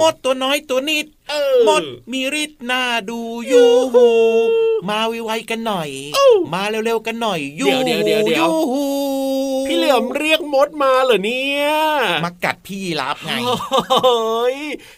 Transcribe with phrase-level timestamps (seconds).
[0.00, 1.06] มดตัวน้อยตัวนิด
[1.68, 3.18] มดมีฤทธิ์น่าดู
[3.50, 3.62] ยู
[3.92, 4.06] หู
[4.90, 5.90] มาไวๆกันหน่อย
[6.54, 8.48] มาเร็วๆกันหน่อยยูเดี๋ยวเดี๋ยวเดี๋ยว
[9.66, 11.66] พี่เหลือมเรียกมดมาเหรอเนี่ย
[12.24, 13.32] มากัดพี่รับไง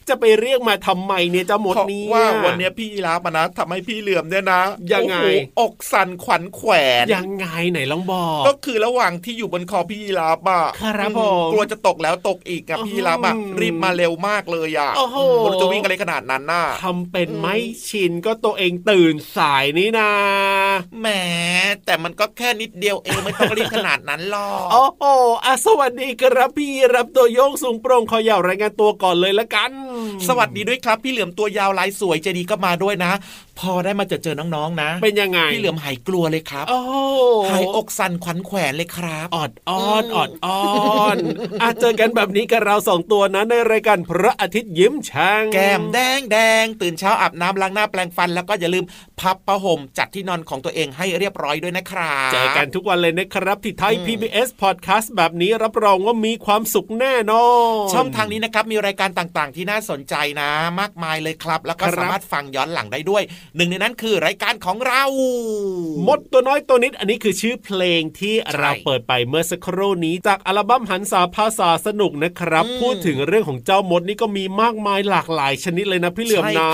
[0.08, 4.62] จะไปเรียกมาทำไมเนี่ยเจ้ามดนี้ว่าวันนี้พี่รับนะทำให้พี่เหลือมเนี่ยนะ
[4.92, 5.16] ยังไง
[5.60, 6.72] อกสั่นขวัญแขว
[7.02, 15.16] นยังไงไหนลองบอก ก็คือระหว่างที่อยู่บนคอพี่รับอะครับผมกลัวจะตกแล้วตกอีกอะพี่รับอะรีบมาเร็วมากเลยอะโอ้โห
[15.60, 17.56] จะวิ่งอะไรขนาดนั้นน่ะทำเป็นไม่
[17.88, 20.08] ชินก็ตัวเองตื่นสายนี่นา
[20.98, 21.06] แหม
[21.84, 25.02] แต่มันก็แค่นิดเดียวเองไม่ต้องรีบขนาดนั้นหรอกโอ้โห
[25.44, 29.70] อะสวัสดีครับพี่รับตัวโยงสูงโปร่งคอยาวรายงานตัวก่อนเลยละกัน
[30.28, 33.12] สวัสดีด้วยครับ พี่เหลือมตัวยาวลายสวยใจดีก็มาด้วยนะ
[33.60, 36.80] พอได้มาเจอเจอน้องๆนะ เป็นยังไงพี่เหลือมหายกลัวเลยครับโอ้
[37.50, 40.58] หายอกสั่นขวัญแขวนเลยครับอดอ้อนอดอ้
[41.02, 41.18] อน
[41.62, 48.84] อาเจอกันแบบนี้กับเราสองตัวนะในรายการพระอาทิตย์ยิ้มช่าง แก้มแดงแดงตื่นเช้าอาบน้ำล้างหน้าแปรงฟัน แล้วก็อย่าลืม
[49.20, 57.46] พับผ้าห่มจัดที่นอนของตัวเองให้เรียบร้อยด้วยนะครับเจอกันทุกวันเลยนะครับ ที่ไทย PBS Podcast แบบนี้รับรองว่ามีความสุขแน่นอ
[57.86, 60.50] นช่องทางนี้นะครับมีรายการต่างๆ ที่น่าสนใจนะ
[60.80, 63.22] มากมายเลยครับ แล้วก็สามารถฟังย้อนหลังได้ด้วย
[63.56, 65.04] หนึ่งในนั้นคือรายการของเรา
[66.06, 76.68] มดตัวน้อยตัวนิดอันนี้คือชื่อเพลงที่เราเปิดไปเมื่อสักครู่นี้จากอัลบั้มหันสาภาษาสนุกนะครับ พูดถึงเรื่องของเจ้ามดนี่ก็มีมากมายหลากหลายชนิดเลยนะพี่เหลือมนะ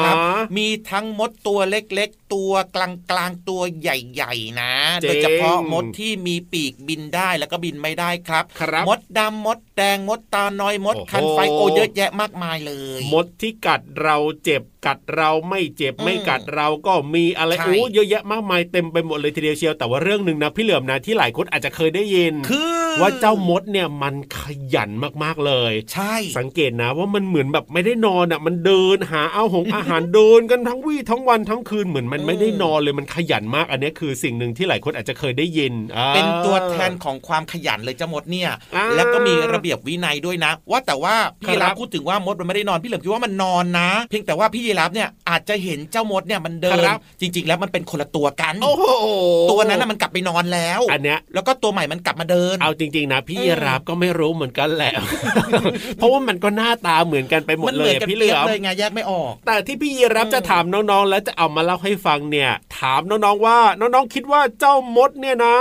[0.56, 8.44] มีทั้งมดตัวเล็กๆ ตัวกลางๆตัวใหญ่ๆ นะ โดยเฉพาะมดที่มีปีกบินได้แล้วก็บินไม่ได้ครับ
[8.88, 24.40] มดดำมดแดงมดตาน้อยมดคันไฟโอเยอะแยะมากมายเลย มดที่กัดเราเจ็บ กัดเราไม่เจ็บไม่กัดเราก็มีอะไรโอ้เยอะแยะมากมายเต็มไปหมดเลยทีเดียวเชียวแต่ว่าเรื่องหนึ่งนะพี่เหลือมนะที่หลายคนอาจจะเคยได้ยินคือว่าเจ้ามดเนี่ยมันข
[24.74, 24.90] ยัน
[25.22, 35.72] มากๆเลย ใช่ สังเกตนะว่ามันเหมือนแบบไม่ได้นอนอะมันเดินหาเอาหงอาหารเดินกันทั้งวี่ทั้งวันทั้งคืนเหมือนมันไม่ได้นอนเลยมันขยันมากอันนี้คือสิ่งหนึ่งที่หลายคนอาจจะเคยได้ยิน
[36.14, 38.50] เป็นตัวแทนของความขยันเลยเจ้ามดเนี่ย
[38.96, 46.86] แล้วก็มีระเบียบวินัยด้วยนะ ว่าแต่ว่าพี่รับพูดถึงว่ามดมันไม่ได้นอนพี่เหลิมคิดว่ามันนอนนะ เพียงแต่ว่าพี่ยีรับเนี่ยอาจจะเห็นเจ้ามดเนี่ยมันเดิน
[47.20, 48.54] จริง ๆ แล้วมันเป็นคนละตัวกัน
[49.50, 54.94] ตัวนั้นมันกลับไปนอนแล้ว อันเนี้ยแล้วก็ตัวใหม่มันกลับมาเดิน เอาจริง ๆ นะพี่ยีรับก็ไม่รู้เหมือนกันแหละ
[55.96, 65.56] เพราะว่ามันก็หน้าตาเหมือนกันไปหมดเลยพี่เหลือมเลยไงแยกไม่ออก แต่ที่พี่ยีรับจะถามน้องๆ แล้วจะเอามาเล่าให้ฟังเนี่ย ถามน้องๆว่าน้องๆคิดว่าเจ้ามดเนี่ยนะ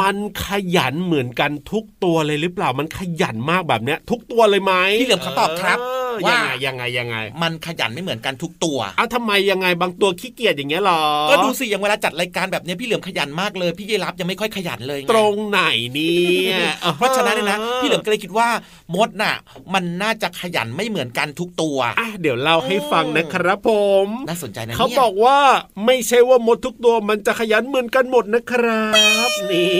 [0.00, 5.78] มันขยันเหมือนกันทุกตัวเลยหรือเปล่ามันขยันมากแบบเนี้ย ทุกตัวเลยไหมพี่เหลือมเขาตอบครับ
[6.24, 6.36] ว่า
[6.66, 15.60] ยังไงยังไง มันขยันไม่เหมือนกันทุกตัวอ้าวทำไมยังไงบางตัวขี้เกียจอย่างเงี้ยหรอ ก็ดูสิอย่างเวลาจัดรายการแบบนี้พี่เหลือมขยันมากเลย พี่เยรับยังไม่ค่อยขยันเลย ตรงไหน
[15.94, 18.48] เนี่ยเพราะฉะนั้นนะพี่เหลือมก็เลยคิดว่า
[18.94, 19.34] มดน่ะ
[19.74, 23.70] มันน่าจะขยันไม่เหมือนกันทุกตัวอะเดี๋ยวเล่าให้ฟังนะครับผ
[24.06, 25.38] มน่าสนใจนะเขาบอกว่า
[25.86, 28.84] ไม่ใช่ว่ามดทุกตัวมันจะขยันเหมือนกันหมดนะครั
[29.28, 29.70] บนี่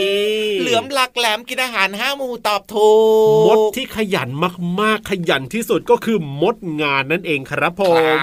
[0.61, 2.91] เหลือมหลักแหลมกินอาหารห้าหมู่ตอบถู
[3.43, 4.29] กมดที่ขยัน
[4.81, 7.83] มากๆขยันที่สุดก็คือมดงานนั่นเองครับผ
[8.17, 8.19] ม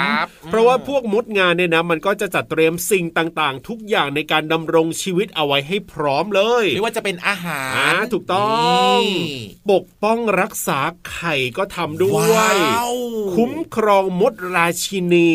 [0.50, 8.50] เพราะว่าพวกมดงานเนี่ยนะมันก็จะจัดเตรียมสิ่งต่างๆ ทุกอย่างในการดำรงชีวิตเอาไว้ให้พร้อมเลยไม่ว่าจะเป็นอาหารถูกต้อ
[8.96, 9.00] ง
[9.70, 12.54] ปกป้องรักษาไข่ก็ทำด้วย
[13.34, 15.30] คุ้มครองมดราชินี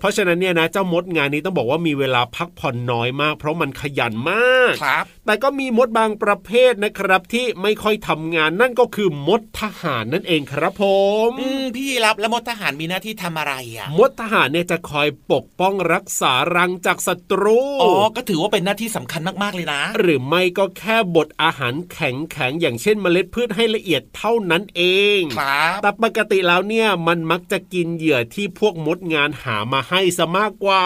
[0.00, 10.82] เพราะฉะนั้นเนี่ยนะเจ้ามดงานนี้ต้องบอกว่ามีเวลาพักผ่อนน้อยมาก เพราะมันขยันมากครับแต่ก็มีมดบางประเภทนะครับที่ไม่ค่อยทำงานนั่นก็คือมดทหารนั่นเองครับผ
[11.28, 11.30] ม
[11.76, 24.82] พี่รับแล้วมดทหารมีหน้าที่ทำอะไรอะมดทหารเนี่ยจะคอยปกป้องรักษารังจากศัตรูอ๋อก็ถือว่าเป็นหน้าที่สำคัญมากๆเลยนะ หรือไม่ก็แค่บดอาหารแข็งแข็งอย่างเช่นเมล็ดพืชให้ละเอียดเท่านั้นเอ
[25.18, 30.84] งครับแต่ปกติแล้วเนี่ยมันมักจะกินเหยื่อที่พวกมดงานหามาให้ซะมากกว่า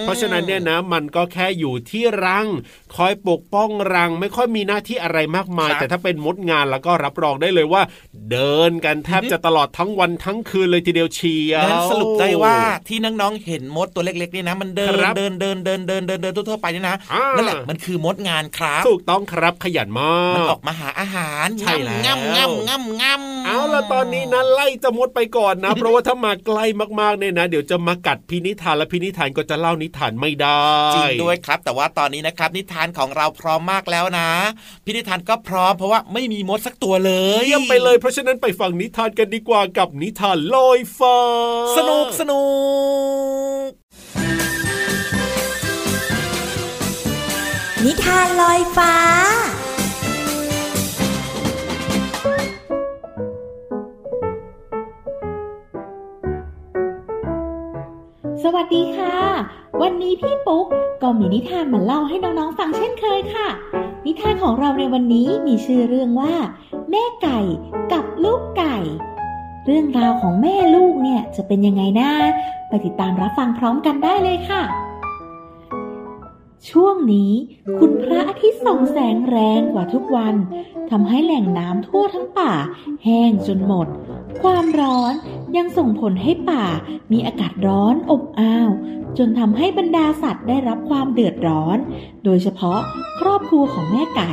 [0.00, 2.46] เพราะฉะนั้นเนี่ยนะมันก็แค่อยู่ที่รัง
[2.94, 7.82] คอยปกป้องรังไม่ค่อยมีหน้าที่อะไรมากมาย แต่ถ้าเป็นมดงานแล้วก็รับรองได้เลยว่า
[8.30, 12.56] เดินกันแทบจะตลอดทั้งวันทั้งคืนเลยทีเดียวเชียวสรุปได้ว่า
[12.88, 16.96] ที่น้องๆเห็นมดตัวเล็กๆนี่นะมันเดินเดินเดินเดินเดินเดินเดินทั่วไปนี่นะ
[17.36, 26.64] นั่นแหละมันคือมดงานครับถูกต้องครับขยันมากมันออกมาหาอาหารใช่แล้วง่ำง่ำง่ำง่ำเอาละตอนนี้นะไล่จะมดไปก่อนนะ เพราะว่าถ้ามาใกล้
[27.00, 30.64] มากๆเนี่ยนะ เดี๋ยวจะมากัดพินิธานและพินิธานก็จะเล่านิทานไม่ได้
[30.94, 34.28] จริงด้วยครับ แต่ว่าตอนนี้นะครับ นิทานของเราพร้อมมากแล้วนะ
[34.84, 41.18] พินิธานก็พร้อมเพราะว่าไม่มีมดสักตัวเลยเยี่ยมไปเลยเพราะฉะนั้นไปฟังนิทานกันดีกว่ากับนิทานลอยฟ้า
[41.76, 42.42] สนุกสนุ
[43.66, 43.68] ก
[47.84, 48.94] นิทานลอยฟ้า
[58.42, 59.16] สวัสดีค่ะ
[59.82, 60.66] วันนี้พี่ปุ๊ก
[61.02, 63.48] ก็มีนิทานมาเล่าให้น้องๆฟังเช่นเคยค่ะ
[64.06, 66.34] นิทานของเราในวันนี้มีชื่อเรื่องว่า
[66.90, 67.83] แม่ไก่กับลูกไก่
[69.66, 72.10] เรื่องราวของแม่ลูกเนี่ยจะเป็นยังไงนะ
[72.68, 74.62] ไปติดตามรับฟังพร้อมกันได้เลยค่ะ
[76.70, 77.32] ช่วงนี้
[77.78, 80.34] คุณพระอาทิตย์ส่องแสงแรงกว่าทุกวัน
[80.90, 82.52] ทำให้แหล่งน้ำทั่วทั้งป่า
[83.04, 83.86] แห้งจนหมด
[84.42, 85.14] ความร้อน
[85.56, 86.64] ยังส่งผลให้ป่า
[87.12, 88.70] มีอากาศร้อนอบอ้าว
[89.18, 91.78] จนทำให้บรรดาสัตว์ได้รับความเดือดร้อน
[92.24, 92.80] โดยเฉพาะ
[93.20, 94.32] ครอบครัวของแม่ไก่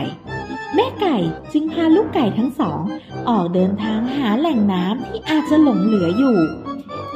[0.75, 1.18] แม่ไก่
[1.53, 2.81] จึงพาลูกไก่ทั้งสอง
[3.29, 6.38] ออกเดินทางหาแหล่งน้ำที่อาจจะหลงเหลืออยู่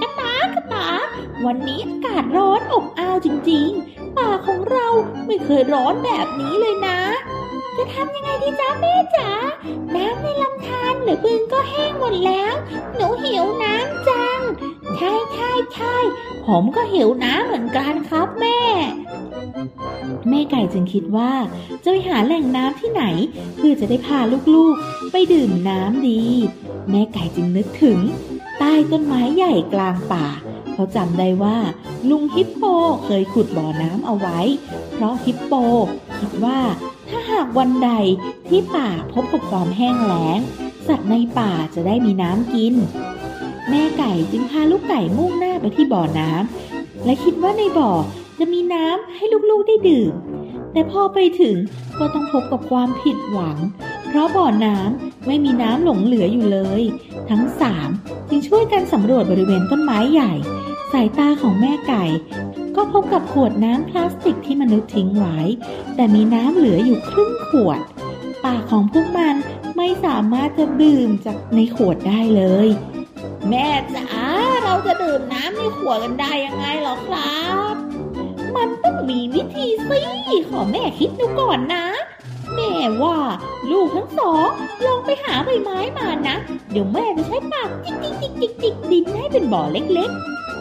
[0.01, 0.89] กระตากระตา
[1.45, 4.87] วันนี้อากาศร้อนอบอ้าวจริงๆ ป่าของเรา
[5.25, 6.99] ไม่เคยร้อนแบบนี้เลยนะ
[7.77, 9.31] จะทำยังไงดีจ้าแม่จ๋า
[9.95, 12.53] น้ำในลำธารหรือบึงก็แห้งหมดแล้ว
[12.95, 14.39] หนูหิวน้ำจัง
[14.95, 15.95] ใช่ใช่ใช่
[16.45, 18.59] ผมก็หิวน้ำเหมือนกันครับแม่
[20.29, 21.31] แม่ไก่จึงคิดว่า
[21.83, 23.03] จะไปหาแหล่งน้ำที่ไหน
[23.55, 24.19] เพื่อจะได้พา
[24.55, 26.23] ลูกๆ ไปดื่มน้ำดี
[26.89, 27.99] แม่ไก่จึงนึกถึง
[28.59, 30.25] ใต้ต้นไม้ใหญ่กลางป่า
[30.73, 31.57] เขาจำได้ว่า
[32.09, 32.63] ลุงฮิปโป
[33.05, 34.39] เคยขุดบ่อน้ำเอาไว้
[34.93, 35.53] เพราะฮิปโป
[36.19, 36.59] คิดว่า
[37.09, 37.91] ถ้าหากวันใด
[38.47, 40.39] ที่ป่าพบกับความแห้งแล้ง
[40.87, 42.73] สัตว์ในป่าจะได้มีน้ำกิน
[43.69, 47.91] แม่ไก่จึงพาลูกไก่มุ่งหน้าไปที่บ่อน้ำและคิดว่าในบ่อ
[48.39, 50.13] จะมีน้ำให้ลูกๆได้ดื่ม
[50.71, 51.55] แต่พอไปถึง
[51.99, 53.57] ก็ต้องพบกับความผิดหวัง
[54.07, 56.81] เพราะบ่อน้ำไม่มีน้ำหลงเหลืออยู่เลย
[57.29, 57.89] ทั้งสาม
[58.29, 60.33] จึงช่วยกันสำรวจบริเวณต้นไม้ใหญ่
[60.91, 62.03] สายตาของแม่ไก่
[62.75, 65.37] ก็พบกับขวดน้ำพลาสติกที่มนุษย์ทิ้งไว้
[65.95, 67.79] แต่มีน้ำเหลืออยู่ครึ่งขวด
[68.45, 69.35] ปากของพวกมัน
[69.77, 72.67] ไม่สามารถจะดื่มจากในขวดได้เลย
[73.49, 74.09] แม่จ๋า
[74.63, 77.94] เราจะดื่มน้ำในขวดกันได้ยังไงหรอครับ
[79.09, 79.99] มีวิธีสิ
[80.49, 81.85] ขอแม่คิดดูก่อนนะ
[82.55, 82.71] แม่
[83.03, 83.17] ว่า
[83.71, 84.49] ลูกทั้งสอง
[84.85, 86.35] ลองไปหาใบไม้มานะ
[86.71, 90.09] เดี๋ยวแม่จะใช้ปากจิกจิกจิกจิกจิกดินให้เป็นบ่อเล็ก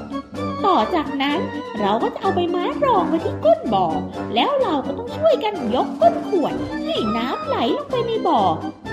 [0.07, 1.39] ๆ ต่อจากนั้น
[1.81, 3.87] เราก็จะเอาใบไม้รองไว้ที่ก้นบ่อ
[4.35, 8.41] แล้วเราก็ต้องช่วยกันยกก้นขวด ให้น้ำไหลลงไปในบ่อ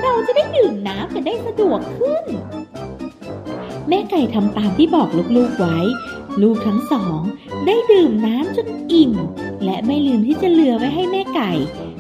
[0.04, 2.26] เราจะได้ดื่มน้ำกันได้สะดวกขึ้น
[3.88, 5.78] แม่ไก่ทำตามที่บอกลูกๆไว้
[6.42, 7.22] ลูกทั้งสอง
[7.66, 9.14] ได้ดื่มน้ำจนอิ่ม
[9.66, 11.52] และไม่ลืมที่จะเหลือไว้ให้แม่ไก่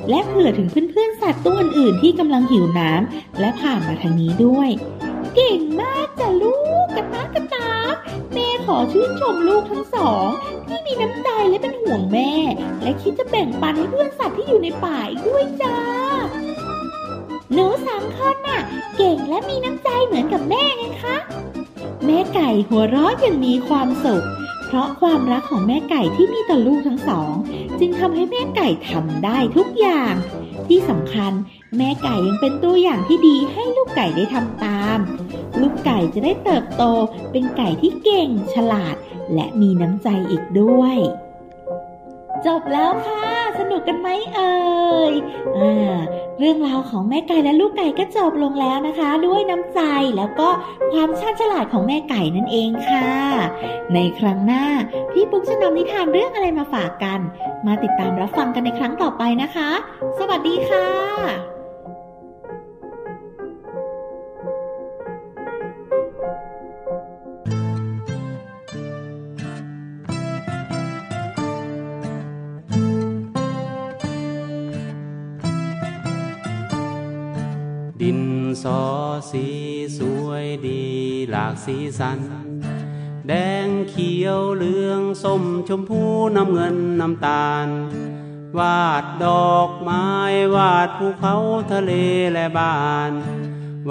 [0.09, 4.69] และเผื่อถึงเพื่อนๆสัตว์ตัวอื่นๆที่กำลังหิวน้ำและผ่านมาทางนี้ด้วย
[5.35, 7.71] เก่งมากจ้ะลูกกระตากกระตา
[8.33, 10.27] แม่ขอชื่นชมลูกทั้งสอง
[10.67, 12.31] ที่มีน้ำใจและเป็นห่วงแม่
[12.83, 15.77] และคิดจะแบ่งปันให้เพื่อนสัตว์ที่อยู่ในป่าอีกด้วยจ้า
[17.53, 18.61] หนูสามคนน่ะ
[18.97, 21.17] เก่งและมีน้ำใจเหมือนกับแม่ไงคะ
[22.05, 24.25] แม่ไก่หัวเราะอย่างมีความสุข
[24.67, 27.33] เพราะความรักของแม่ไก่ที่มีต่อลูกทั้งสอง
[27.79, 30.13] จึงทำให้แม่ไก่ทำได้ทุกอย่าง
[30.67, 31.31] ที่สำคัญ
[31.77, 34.99] แม่ไก่ยังเป็นตัวอย่างที่ดีให้ลูกไก่ได้ทำตาม
[35.61, 36.83] ลูกไก่จะได้เติบโต
[37.31, 38.95] เป็นไก่ที่เก่งฉลาด
[39.33, 40.97] และมีน้ำใจอีกด้วย
[42.45, 44.53] จบแล้วค่ะ สนุกกันไหมเอ่
[45.11, 45.13] ย
[46.39, 49.81] เรื่องราวของแม่ไก่และลูกไก่ก็จบลงแล้วนะคะ ด้วยน้ำใจ
[50.17, 50.49] แล้วก็
[50.91, 53.09] ความชาญฉลาดของแม่ไก่นั่นเองค่ะ
[53.93, 54.65] ในครั้งหน้า
[55.11, 57.19] พี่ปุ๊กจะนำนิทานเรื่องอะไรมาฝากกัน
[57.67, 59.69] มาติดตามรับฟังกันในครั้งต่อไปนะคะ
[60.19, 61.60] สวัสดีค่ะ
[78.63, 78.83] สอ
[79.31, 79.45] สี
[79.97, 80.83] สวยดี
[81.29, 82.19] หลากสีสัน
[83.27, 83.33] แด
[83.65, 86.01] งเขียวเหลืองส้มชมพู
[86.35, 87.67] น้ำเงินน้ำตาล
[88.57, 90.07] วาดดอกไม้
[90.55, 91.35] วาดภูเขา
[91.71, 91.91] ทะเล
[92.33, 93.11] และบ้าน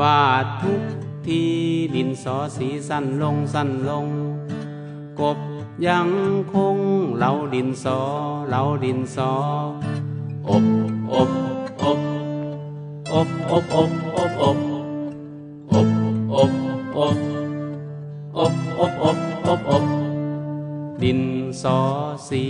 [0.00, 0.83] วาดทุก
[1.27, 1.43] ที
[1.95, 4.07] ดินสอสีสั้นลงสั้นลง
[5.21, 5.39] กบ
[5.87, 6.09] ยัง
[6.55, 6.77] คง
[7.17, 8.00] เหลาดินสอ
[8.49, 9.33] เหลาดินสอ
[10.49, 10.65] อบ
[11.12, 11.31] อบ
[11.85, 12.10] อบ
[13.14, 14.59] อบอบอบอบอบ
[15.73, 15.88] อบ
[16.35, 16.50] อบ
[16.97, 17.17] อบ
[18.38, 19.19] อบอบอบ
[19.50, 19.85] อบอบ
[21.02, 21.23] ดิน
[21.62, 21.81] สอ
[22.29, 22.43] สี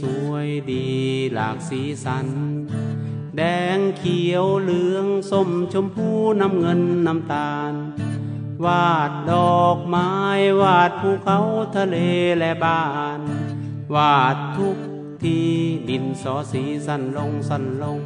[0.00, 0.86] สวยดี
[1.32, 2.26] หลากสีสัน
[3.36, 3.42] แด
[3.76, 6.08] งเขียวเหลืองส้มชมพู
[6.40, 7.72] น้ำเงินน้ำตาล
[8.64, 10.10] วาดดอกไม้
[10.60, 11.38] วาดภูเขา
[11.76, 11.96] ทะเล
[12.38, 12.84] และบ้า
[13.18, 13.20] น
[13.94, 14.76] วาดทุก
[15.22, 15.38] ที
[15.88, 18.00] ดินสอสีสั้นลงสั้นลง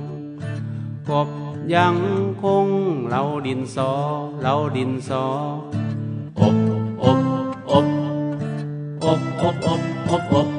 [1.10, 1.28] กบ
[1.74, 1.96] ยัง
[2.42, 2.66] คง
[3.08, 3.90] เหลาดินสอ
[4.40, 5.24] เหลาดินสอ
[6.40, 6.56] อบ
[7.06, 7.16] อบ
[7.72, 7.86] อบ
[9.04, 10.57] อบอบอบอบอบอบ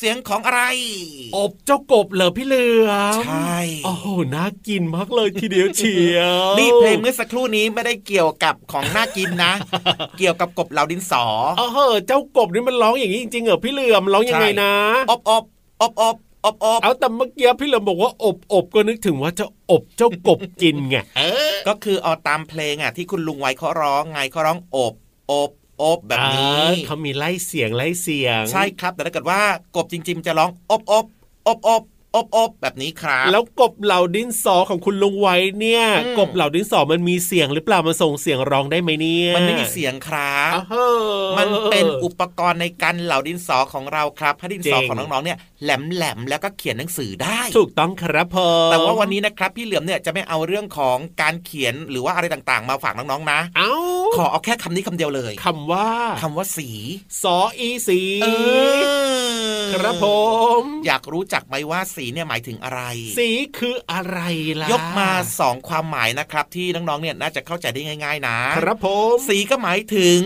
[0.00, 0.62] เสียงของอะไร
[1.36, 2.90] อบเจ้ากบเหรอพี่เหลือ
[3.20, 9.52] มใช่โอ้โหน่ากินมากเลยทีเดียวเชียวนี่เพลงเมื่อสักครู่นี้ไม่ได้เกี่ยวกับของน่ากินนะ
[10.18, 11.24] เกี่ยวกับกบเหล่าดินสอ
[11.56, 14.72] เออเฮ้อเจ้ากบนี่มันร้องอย่างนี้จริงๆเหรอพี่เหลือมร้องยังไงนะ
[15.10, 15.44] อบอบ
[15.80, 20.96] อบอบอบอบเอาแต่เมื่อกี้พี่เหลือมบอกว่าอบอบก็นึกถึงว่าจะอบเจ้ากบกินไง
[21.68, 24.94] ก็คือเอาตามเพลงอะที่คุณลุงไว้เขาร้องไงเขาร้องอบ
[25.32, 25.50] อบ
[25.82, 29.40] อบแบบนี้อ่าเขามีไล่เสียงไล่เสียง ใช่ครับ แต่ถ้าเกิดว่า
[29.76, 31.06] กบจริง ๆ จะร้องอบอบ
[31.46, 31.82] อบอบ
[32.14, 53.72] อบอบแบบนี้ครับ แล้วกบเหล่าดินสอของคุณลุงไว้เนี่ยอืมกบเหล่าดินสอมันมีเสียงหรือเปล่ามันส่งเสียงร้องได้ไหมเนี่ยมันไม่มีเสียงครับอ้าวเฮ้อมันเป็นอุปกรณ์ในการเหล่าดินสอของเราครับให้ดินสอเจ๋งของน้องๆเนี่ย แหลมแหลมๆแล้วก็เขียนหนังสือได้ ถูกต้องครับพอแต่ว่าวันนี้นะครับพี่เหลือมเนี่ยจะไม่เอาเรื่องของการเขียนหรือว่าอะไรต่างๆ มาฝากน้องๆนะ เอ้า
[54.16, 55.90] ขอเอาแค่คำนี้คำเดียวเลยคำว่า
[56.22, 56.68] คำว่าสี
[57.22, 58.26] สออีสีเอ
[59.62, 60.06] อครับผ
[60.60, 62.80] ม อยากรู้จักไหมว่าสีเนี่ยหมายถึงอะไร
[63.18, 64.20] สีคืออะไร
[64.62, 65.10] ล่ะยกมา
[65.40, 70.20] สองความหมายนะครับ ที่น้องๆเนี่ยน่าจะเข้าใจได้ง่าย ๆ นะ ครับผมสีก็หมายถึง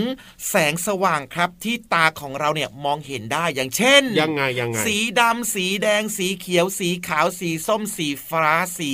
[0.49, 8.49] แสงสว่างครับที่ตาของเราเนี่ยมองเห็นได้อย่างเช่น ยังไงยังไงสีดำสีแดงสีเขียวสีขาวสีส้มสีฟ้า
[8.79, 8.93] สี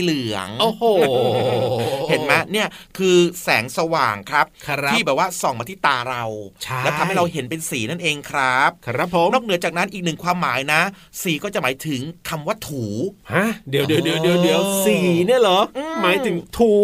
[0.00, 0.84] เหลือง โอ้โห
[2.08, 6.24] เห็นไหมเนี่ยคือแสงสว่างครับครับที่แบบว่าส่องมาที่ตาเรา
[6.62, 10.80] ใช่แล้วทำให้เราเห็นเป็นสีนั่นเองครับ ครับผมนอกเหนือจากนั้นอีกหนึ่งความหมายนะ
[11.22, 12.84] สีก็จะหมายถึงคำว่าถู
[13.32, 16.74] ฮะเดี๋ยวเดี๋ยวเดี๋ยวเดี๋ยวเดี๋ยวสีเนี่ยเหรออมหมายถึงถู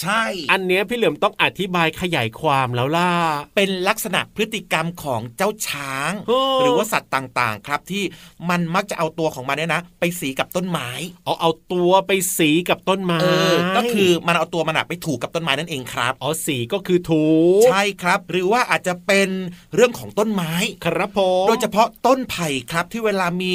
[0.00, 3.10] ใช่ อันเนี้ยพี่เหลือมต้องอธิบายขยายความแล้วล่ะ
[3.56, 8.03] เป็นลักษณะพฤติกรรมของเจ้าช้างโอ้หรือว่าสัตว์ต่างๆ ครับที่
[8.50, 10.88] มันมักจะเอาตัวของมันเนี่ยนะ ไปสีกับต้นไม้
[11.24, 17.24] เอาเอาตัวไปสีกับต้นไม้เออก็คือมันเอาตัวมันอะไปถูกกับต้นไม้นั่นเองครับอ๋อสีก็คือถู
[17.70, 19.28] ใช่ครับ หรือว่าอาจจะเป็น
[19.74, 20.52] เรื่องของต้นไม้
[20.84, 23.54] ครับผมโดยเฉพาะต้นต้นไผ่ครับที่เวลามี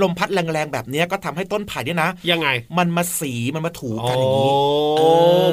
[0.00, 2.48] ลมพัดแรงๆแบบนี้ก็ทำให้ต้นไผ่เนี่ยนะ ยังไง
[2.78, 4.50] มันมาสีมันมาถูกันอย่างนี้
[4.98, 5.08] โอ้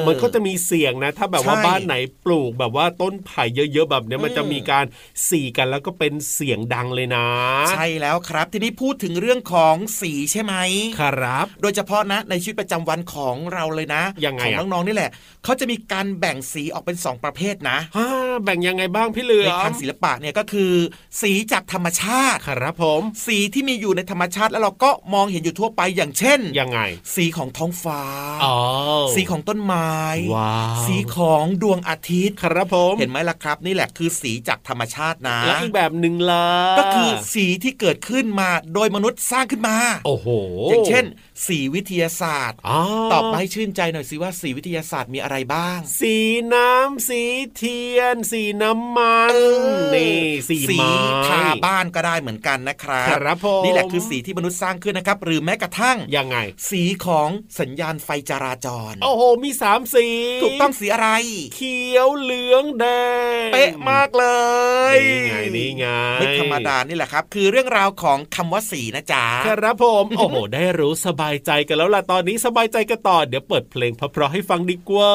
[0.06, 4.84] มันก็จะมีเสียงนะ ถ้าแบบว่าบ้านไหนปลูกแบบว่าต้นไผ่เยอะๆแบบเนี้ยมันจะมีการ
[5.28, 7.26] สีกันแล้วก็เป็นเสียงดังเลยนะ
[7.70, 10.54] ใช่แล้วครับ ทีนี้พูดถึงเรื่องของสีใช่ไหม
[11.00, 15.10] ครับ โดยเฉพาะนะในชีวิตประจำวันของเราเลยนะยังไงของอะน้องๆนี่แหละ
[15.44, 18.08] เขาจะมีการแบ่งสีออกเป็นสองประเภทนะฮ่า
[18.44, 20.72] แบ่งยังไงบ้างพี่เหลือในมทางศิลปะเนี่ยก็คือ
[21.20, 26.80] สีจากธรรมชาติครับผม สีที่มีอยู่ในธรรมชาติแล้วเราก็มองเห็นอยู่ทั่วไปอย่างเช่นยังไง
[27.14, 28.02] สีของท้องฟ้า
[28.44, 28.56] อ๋อ
[29.14, 29.94] สีของต้นไม้
[30.34, 36.46] ว้าวสีของดวงอาทิตย์ครับผมเห็นไหมล่ะครับ นี่แหละคือสีจากธรรมชาตินะแล้วอีกแบบหนึ่งล่ะ
[36.78, 39.76] ก็คือสีที่เกิดขึ้นมา โดยมนุษย์สร้างขึ้นมา
[40.06, 40.28] โอ้โห
[40.70, 41.04] อย่างเช่น
[41.46, 42.80] สีวิทยาศาสตร์อ๋อ
[43.12, 46.16] ตอบมาให้ชื่นใจหน่อยสิว่าสีวิทยาศาสตร์มีอะไรบ้าง สี
[46.54, 47.22] น้ำสี
[47.56, 49.34] เทียน สีน้ำมัน
[49.94, 50.94] นี่สีสีไม้
[51.26, 56.36] ทาบ้านก็ได้เหมือนกันนะครับครับผมนี่แหละคือสีที่มนุษย์สร้างขึ้นนะครับ หรือแม้กระทั่งยังไง
[56.70, 60.06] สีของสัญญาณไฟจราจร โอ้โห มีสามสี
[60.42, 61.08] ถูกต้องสีอะไร
[61.54, 62.86] เขียวเหลืองแด
[63.48, 64.26] ง เป๊ะมากเล
[64.94, 65.86] ย นี่ไงนี่ไง
[66.18, 75.12] ไม่ธรรมดานี่แหละครับ คือเรื่องราวของคำว่าสีนะจ๊ะครับผมโอ้โหได้รู้สบายใจกันแล้วล่ะตอนนี้สบายใจกันต่อเดี๋ยวเปิดเพลงเพราะๆให้ฟังดีกว่า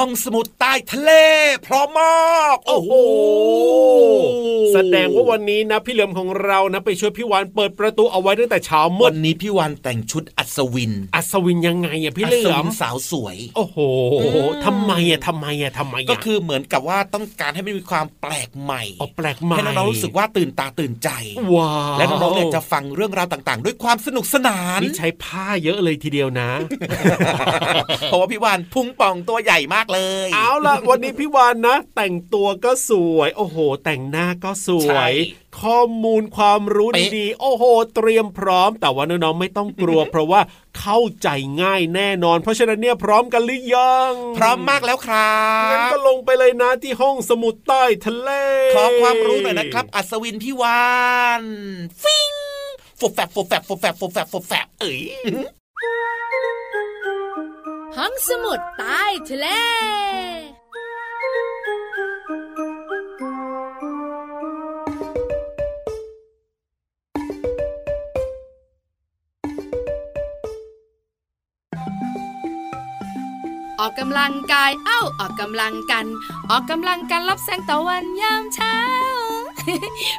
[0.00, 1.10] ห้องสมุดใต้ทะเล
[1.66, 2.90] พร้อมมากโอ้โห
[4.72, 13.78] แสดงว่าวันนี้นะพี่เหลือมของเรานะไปช่วยพี่วานเปิดประตูเอาไว้ตั้งแต่เช้ามืวัดนนี้พี่วันแต่งชุดอัศวิน อัศวินยังไงอะพี่เหลืศอวิมนสาวสวย โอ้โห
[14.22, 21.08] อืมทำไมอะทำไมอะทำไมะก็คือเหมือนกับว่าต้องการให้มันมีความแปลกใหม่อ๋อแปลกใหม่ให้น้องๆรู้สึกว่าตื่นตาตื่นใจ
[21.54, 26.50] ว้าวและน้องๆเนี่ยจะฟังเรื่องราวต่างๆ ด้วยความสนุกสนานนี่ใช้ผ้าเยอะเลยทีเดียวนะ
[28.06, 35.14] เพราะว่าพี่วานพุงป่องตัวใหญ่มากเลย เอาล่ะ วันนี้พี่วานนะ แต่งตัวก็สวย โอ้โห แต่งหน้าก็สวใช่ย
[35.62, 40.40] ข้อมูลความรู้เป๊ะดีๆโอ้โห เตรียมพร้อม แต่ว่าน้องๆไม่ต้องกลัวเพราะว่า
[40.80, 41.28] เข้าใจ
[41.62, 45.34] ง่ายแน่นอน เพราะฉะนั้นเนี่ยพร้อมกันหรือยัง พร้อมมากแล้วครั
[45.70, 48.30] งั้นบก็ลงไปเลยนะที่ห้องสมุดใต้ทะเล
[48.74, 50.84] ขอความรู้หน่อยนะครับ อัศวินพี่วา
[51.40, 51.42] น
[52.02, 52.32] ฟิง
[53.00, 55.00] ฟบแฟบฟบแฟบฟบแฟบฟบแฟบฟบแฟบเอ้ย
[57.96, 59.46] ห้องสมุดใต้ทะเล
[73.80, 76.06] ออกกำลังกาย เอ้า ออกกำลังกัน
[76.50, 78.99] ออกกำลังกันรับแสงตะวันยามเช้า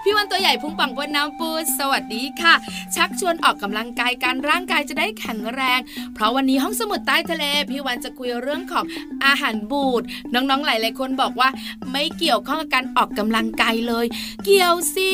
[0.03, 1.49] พี่วันตัวใหญ่พุงปังบนน้ำปู
[1.79, 2.53] สวัสดีค่ะ
[2.95, 5.79] ชักชวนออกกำลังกายการร่างกายจะได้แข็งแรง
[6.13, 8.85] เพราะวันนี้ห้องสมุดใต้ทะเล พี่วันจะคุยเรื่องของ
[9.25, 11.49] อาหารบูดน้องๆหลายๆคนบอกว่า
[11.91, 14.05] ไม่เกี่ยวข้องกับการออกกำลังกายเลย
[14.45, 15.11] เกี่ยวสิ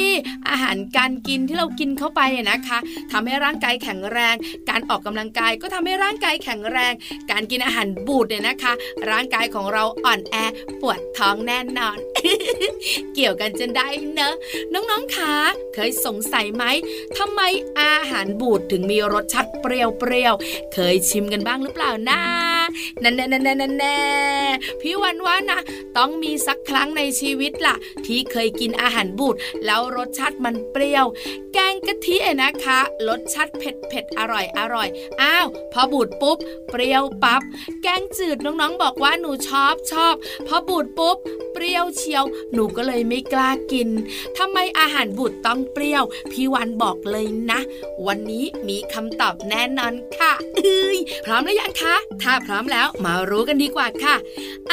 [0.50, 2.78] อาหารการกินที่เรากินเข้าไปนะคะ
[3.12, 4.36] ทำให้ร่างกายแข็งแรง
[4.70, 6.94] การออกกำลังกายก็ทำให้ร่างกายแข็งแรง
[7.32, 8.74] การกินอาหารบูดเนี่ยนะคะ
[9.10, 10.36] ร่างกายของเราอ่อนแอ
[10.82, 11.98] ปวดท้องแน่นอน
[13.16, 13.88] เกี่ยวกันจนได้
[14.20, 14.32] นะ
[14.74, 15.36] น้องๆคะ
[15.74, 16.64] เคยสงสัยไหม
[17.18, 17.42] ทำไม
[17.80, 22.22] อาหารบูดถึงมีรสชาติเปรี้ยวๆเคยชิมกันบ้างหรือเปล่านะ
[23.04, 25.60] นั่นแน่ๆๆๆพี่วันว่านะ
[25.98, 27.76] ต้องมีสักครั้งในชีวิตล่ะ
[28.06, 31.06] ที่เคยกินอาหารบูดแล้วรสชาติมันเปรี้ยว
[31.54, 34.88] แกงกะทิอะนะคะรสชาติเผ็ดเผ็ดอร่อยอร่อย
[35.22, 36.38] อ้าว พอบูดปุ๊บ
[36.70, 37.42] เปรี้ยวปับ๊บ
[37.84, 40.16] แกงจืดน้องๆบอกว่าหนูชอบชอบ
[40.48, 41.18] พอบูดปุ๊บ
[41.54, 43.90] เปรี้ยวเชียว หนูก็เลยไม่กล้ากิน
[44.38, 47.60] ทำไมอาหารบูดต้องเปรี้ยว พี่วันบอกเลยนะ
[48.08, 54.15] วันนี้มีคำตอบแน่นอนค่ะเอ้ยพร้อมหรือยังคะ ถ้าพร้อมแล้วมารู้กันดีกว่าค่ะ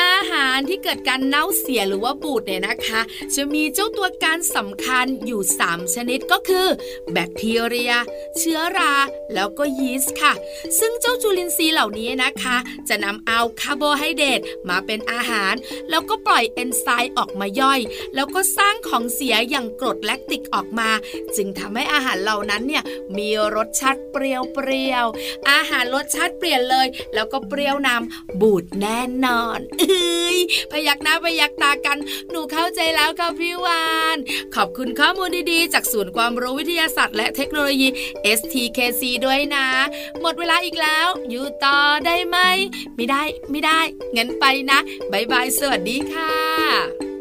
[0.01, 3.01] อาหารที่เกิดการเน่าเสียหรือว่าบูดเนี่ยนะคะ
[3.35, 6.66] จะมีเจ้าตัวการสำคัญอยู่ 3 ชนิดก็คือ
[7.12, 7.92] แบคทีเรีย
[8.38, 8.94] เชื้อรา
[9.35, 10.33] แล้วก็ยีสต์ค่ะ
[10.79, 12.57] ซึ่งเจ้าจุลินทรีย์เหล่านี้นะคะ
[12.88, 15.55] จะนำเอาคาร์โบไฮเดรตมาเป็นอาหาร
[15.90, 17.81] แล้วก็ปล่อยเอนไซม์ออกมาย่อย
[18.14, 20.91] แล้วก็สร้างของเสียียอย่างกรดแลคติกออกมา
[21.37, 22.83] จึงทำให้อาหารเหล่านั้นเนี่ย
[23.17, 30.39] มีรสชาติเปรี้ยวเปรี้ยวๆอาหารรสชาติเปลี่ยนเลย แล้วก็เปรี้ยวนำบูดแน่นอนเอ้ย
[30.71, 31.99] พยักหน้าพยักตากัน
[32.31, 33.85] หนูเข้าใจแล้วค่ะพี่วา
[34.15, 34.17] น
[34.55, 37.89] ขอบคุณข้อมูลดีๆ จากศูนย์ความรู้วิทยาศาสตร์และเทคโนโลยี
[38.39, 39.67] STKC ด้วยนะ
[40.21, 42.39] หมดเวลาอีกแล้ว อยู่ต่อได้ไหม
[42.97, 43.81] ไม่ได้ไม่ได้
[44.17, 44.79] งั้นไปนะ
[45.13, 47.13] บายบาย สวัสดีค่ะ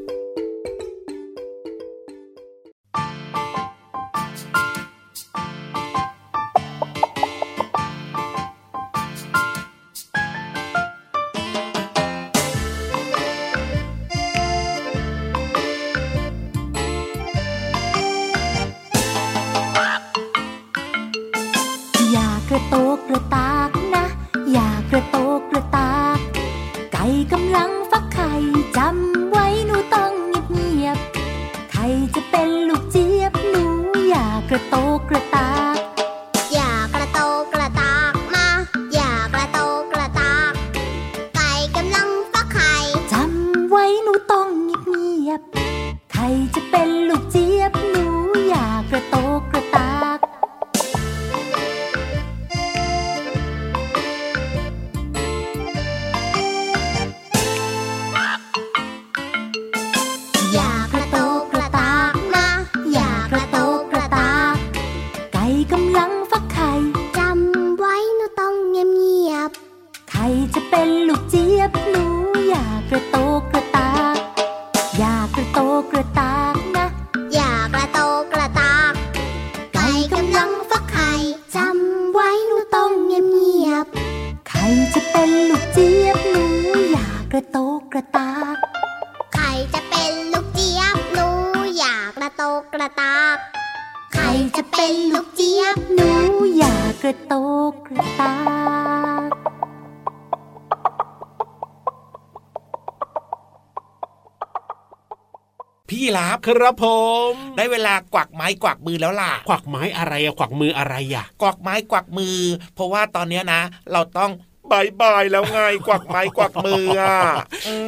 [106.24, 106.86] รับครับผ
[107.30, 112.38] ม ได้เวลากวักไม้กวักมือแล้วล่ะกวักไม้อะไรอะกวักมืออะไรอะกวักไม้กวักมือ
[112.76, 114.32] เพราะว่าตอนเนี้ยนะ เราต้อง
[114.74, 117.18] บายบายแล้วไงกวักไม้กวักมืออะ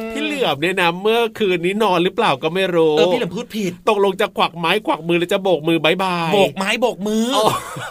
[0.06, 7.42] มพี่เหลือมเนี่ยนะเมื่อคืนนี้นอนหรือเปล่าก็ไม่รู้เออพี่เหลือมพูดผิดตกลงจะกวักไม้กวักมือหรือจะโบกมือบายบายโบกไม้โบกมือโอ้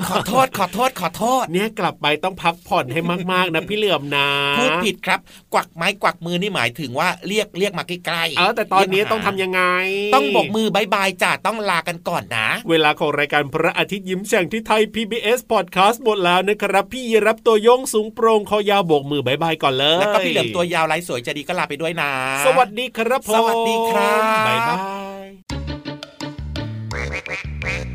[0.08, 3.00] ขอโทษขอโทษขอโทษ เนี่ยกลับไปต้องพักผ่อนให้
[3.32, 4.28] มากๆนะพี่เหลือมนะ
[4.60, 5.20] พูดผิดครับ
[5.54, 9.62] กวักไม้กวักมือนี่หมายถึงว่าเรียกเรียกมาใกล้ๆเออแต่ตอนนี้เรียกมาต้องทำยังไง
[10.16, 22.12] ต้องโบกมือบายบายจ้ะต้องลากันก่อนนะ เวลาของรายการพระอาทิตย์ยิ้มแฉ่งที่ Thai PBS Podcast หมดแล้วนะครับ พี่ยีราฟตัวโย่งสูงโปร่งคอยาวโบกมือบายบายก่อนเลยแล้วก็พี่เหลือมตัวยาวลายสวยใจดีก็ลาไปด้วยนะ
[22.46, 24.76] สวัสดีครับผมสวัสดีครับบายบา
[27.94, 27.95] ย